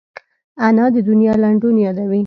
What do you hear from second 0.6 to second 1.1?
انا د